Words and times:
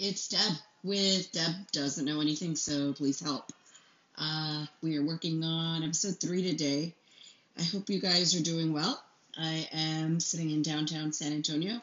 it's 0.00 0.28
Deb 0.28 0.56
with 0.84 1.32
Deb 1.32 1.72
Doesn't 1.72 2.04
Know 2.04 2.20
Anything, 2.20 2.54
so 2.54 2.92
please 2.92 3.20
help. 3.20 3.52
Uh, 4.16 4.64
we 4.80 4.96
are 4.96 5.02
working 5.02 5.42
on 5.42 5.82
episode 5.82 6.20
three 6.20 6.42
today. 6.42 6.94
I 7.58 7.62
hope 7.62 7.90
you 7.90 8.00
guys 8.00 8.36
are 8.36 8.42
doing 8.42 8.72
well. 8.72 9.02
I 9.36 9.68
am 9.72 10.20
sitting 10.20 10.50
in 10.50 10.62
downtown 10.62 11.12
San 11.12 11.32
Antonio, 11.32 11.80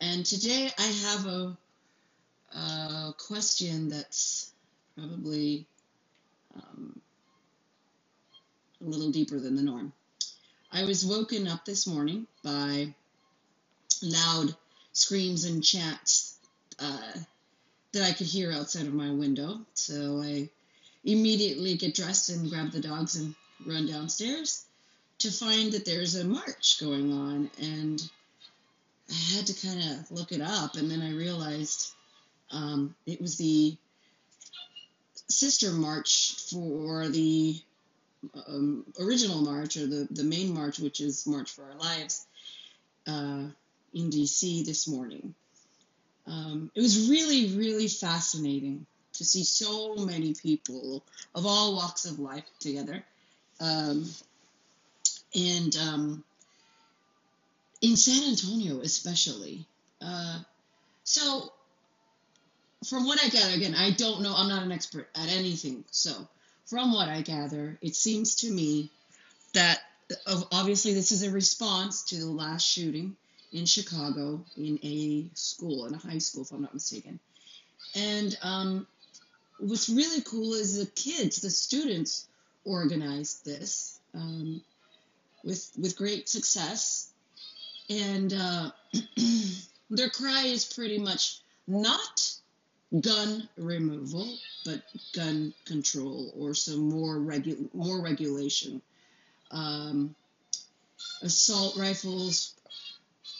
and 0.00 0.24
today 0.24 0.70
I 0.78 0.82
have 0.82 1.26
a, 1.26 1.56
a 2.56 3.14
question 3.18 3.90
that's 3.90 4.50
probably 4.96 5.66
um, 6.56 6.98
a 8.80 8.88
little 8.88 9.10
deeper 9.10 9.38
than 9.38 9.56
the 9.56 9.62
norm. 9.62 9.92
I 10.72 10.84
was 10.84 11.04
woken 11.04 11.46
up 11.46 11.66
this 11.66 11.86
morning 11.86 12.26
by 12.42 12.94
loud 14.02 14.56
screams 14.92 15.44
and 15.44 15.62
chants 15.62 16.36
uh, 16.78 17.12
that 17.92 18.02
I 18.02 18.12
could 18.12 18.26
hear 18.26 18.52
outside 18.52 18.86
of 18.86 18.94
my 18.94 19.10
window. 19.10 19.60
So 19.74 20.20
I 20.22 20.50
immediately 21.04 21.76
get 21.76 21.94
dressed 21.94 22.30
and 22.30 22.50
grab 22.50 22.70
the 22.70 22.80
dogs 22.80 23.16
and 23.16 23.34
run 23.66 23.86
downstairs 23.86 24.64
to 25.18 25.30
find 25.30 25.72
that 25.72 25.84
there's 25.84 26.14
a 26.14 26.24
march 26.24 26.78
going 26.80 27.12
on. 27.12 27.50
And 27.60 28.10
I 29.10 29.36
had 29.36 29.46
to 29.46 29.66
kind 29.66 29.80
of 29.80 30.10
look 30.10 30.32
it 30.32 30.40
up, 30.40 30.76
and 30.76 30.90
then 30.90 31.00
I 31.00 31.12
realized 31.12 31.92
um, 32.50 32.94
it 33.06 33.20
was 33.20 33.36
the 33.36 33.76
sister 35.28 35.72
march 35.72 36.34
for 36.50 37.08
the 37.08 37.60
um, 38.46 38.84
original 39.00 39.40
march 39.40 39.76
or 39.76 39.86
the, 39.86 40.08
the 40.10 40.24
main 40.24 40.52
march, 40.52 40.78
which 40.78 41.00
is 41.00 41.26
March 41.26 41.50
for 41.50 41.64
Our 41.64 41.76
Lives, 41.76 42.26
uh, 43.06 43.44
in 43.94 44.10
DC 44.10 44.64
this 44.64 44.88
morning. 44.88 45.34
Um, 46.28 46.70
it 46.74 46.80
was 46.80 47.08
really, 47.08 47.56
really 47.56 47.88
fascinating 47.88 48.86
to 49.14 49.24
see 49.24 49.44
so 49.44 49.96
many 49.96 50.34
people 50.34 51.02
of 51.34 51.46
all 51.46 51.74
walks 51.74 52.04
of 52.04 52.18
life 52.18 52.44
together. 52.60 53.02
Um, 53.60 54.04
and 55.34 55.76
um, 55.76 56.24
in 57.80 57.96
San 57.96 58.28
Antonio, 58.28 58.80
especially. 58.80 59.66
Uh, 60.00 60.40
so, 61.04 61.52
from 62.88 63.06
what 63.06 63.22
I 63.24 63.28
gather, 63.28 63.54
again, 63.54 63.74
I 63.74 63.90
don't 63.90 64.22
know, 64.22 64.34
I'm 64.36 64.48
not 64.48 64.62
an 64.62 64.72
expert 64.72 65.08
at 65.14 65.28
anything. 65.28 65.84
So, 65.90 66.28
from 66.66 66.92
what 66.92 67.08
I 67.08 67.22
gather, 67.22 67.78
it 67.80 67.96
seems 67.96 68.36
to 68.36 68.50
me 68.50 68.90
that 69.54 69.80
obviously 70.52 70.94
this 70.94 71.12
is 71.12 71.22
a 71.22 71.30
response 71.30 72.02
to 72.04 72.16
the 72.16 72.30
last 72.30 72.66
shooting 72.66 73.16
in 73.52 73.66
Chicago 73.66 74.44
in 74.56 74.78
a 74.82 75.26
school, 75.34 75.86
in 75.86 75.94
a 75.94 75.98
high 75.98 76.18
school, 76.18 76.42
if 76.42 76.52
I'm 76.52 76.62
not 76.62 76.74
mistaken. 76.74 77.18
And 77.94 78.36
um, 78.42 78.86
what's 79.58 79.88
really 79.88 80.22
cool 80.22 80.54
is 80.54 80.78
the 80.78 80.90
kids, 80.90 81.40
the 81.40 81.50
students, 81.50 82.28
organized 82.64 83.44
this 83.44 83.98
um, 84.14 84.60
with 85.44 85.70
with 85.78 85.96
great 85.96 86.28
success, 86.28 87.10
and 87.88 88.32
uh, 88.34 88.70
their 89.90 90.10
cry 90.10 90.42
is 90.44 90.64
pretty 90.64 90.98
much 90.98 91.40
not 91.66 92.32
gun 93.00 93.48
removal, 93.56 94.28
but 94.64 94.82
gun 95.14 95.54
control 95.64 96.32
or 96.38 96.54
some 96.54 96.88
more 96.88 97.16
regu- 97.16 97.72
more 97.74 98.02
regulation. 98.02 98.82
Um, 99.50 100.14
assault 101.22 101.76
rifles 101.76 102.54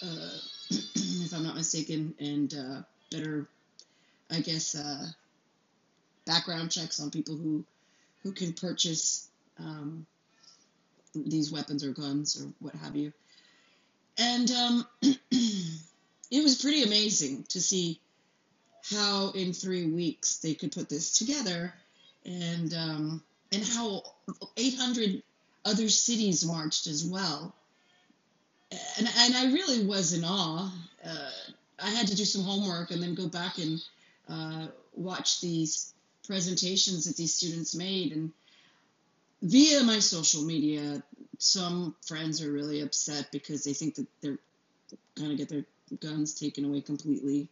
uh, 0.03 0.39
if 0.71 1.33
I'm 1.35 1.45
not 1.45 1.57
mistaken, 1.57 2.15
and 2.19 2.53
uh, 2.55 2.83
better, 3.11 3.49
I 4.31 4.41
guess, 4.41 4.75
uh, 4.75 5.07
background 6.27 6.71
checks 6.71 7.01
on 7.01 7.11
people 7.11 7.37
who 7.37 7.65
who 8.23 8.33
can 8.33 8.53
purchase 8.53 9.29
um, 9.59 10.07
these 11.15 11.53
weapons 11.53 11.85
or 11.85 11.93
guns 11.93 12.41
or 12.41 12.53
what 12.59 12.75
have 12.75 12.97
you. 12.97 13.13
And 14.19 14.51
um, 14.51 14.87
it 15.03 16.43
was 16.43 16.61
pretty 16.61 16.83
amazing 16.83 17.45
to 17.51 17.61
see 17.61 18.01
how 18.91 19.31
in 19.31 19.53
three 19.53 19.87
weeks 19.87 20.39
they 20.39 20.55
could 20.55 20.73
put 20.73 20.89
this 20.89 21.19
together, 21.19 21.73
and 22.25 22.75
um, 22.75 23.23
and 23.53 23.65
how 23.65 24.03
800 24.57 25.23
other 25.65 25.89
cities 25.89 26.45
marched 26.45 26.87
as 26.87 27.05
well 27.05 27.55
and, 28.99 29.09
and 29.17 29.37
I 29.37 29.53
really 29.53 29.87
was 29.87 30.13
in 30.13 30.25
awe. 30.25 30.71
Uh, 31.05 31.31
I 31.79 31.91
had 31.91 32.09
to 32.09 32.17
do 32.17 32.25
some 32.25 32.43
homework 32.43 32.91
and 32.91 33.03
then 33.03 33.15
go 33.15 33.29
back 33.29 33.59
and 33.59 33.81
uh, 34.29 34.67
watch 34.95 35.41
these 35.41 35.95
presentations 36.27 37.05
that 37.05 37.17
these 37.17 37.35
students 37.35 37.75
made. 37.75 38.13
And 38.13 38.33
via 39.43 39.83
my 39.85 40.01
social 40.01 40.43
media, 40.43 41.03
some 41.39 41.95
friends 42.05 42.43
are 42.43 42.51
really 42.51 42.81
upset 42.81 43.31
because 43.31 43.65
they 43.65 43.73
think 43.73 43.95
that 43.95 44.07
they're 44.21 44.39
going 45.15 45.31
to 45.31 45.37
get 45.37 45.49
their 45.49 45.65
guns 46.01 46.35
taken 46.35 46.65
away 46.65 46.81
completely. 46.81 47.49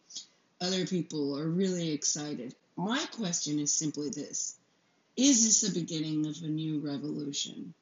Other 0.61 0.87
people 0.87 1.39
are 1.39 1.49
really 1.49 1.93
excited. 1.93 2.55
My 2.77 3.05
question 3.13 3.59
is 3.59 3.73
simply 3.73 4.11
this 4.11 4.57
Is 5.17 5.45
this 5.45 5.61
the 5.61 5.81
beginning 5.81 6.27
of 6.27 6.37
a 6.43 6.49
new 6.49 6.81
revolution? 6.81 7.73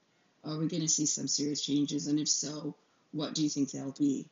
Are 0.44 0.58
we 0.58 0.68
going 0.68 0.82
to 0.82 0.88
see 0.88 1.06
some 1.06 1.26
serious 1.26 1.64
changes? 1.64 2.06
And 2.06 2.20
if 2.20 2.28
so, 2.28 2.74
what 3.14 3.34
do 3.34 3.42
you 3.44 3.50
think 3.50 3.70
they'll 3.72 3.96
be? 3.98 4.22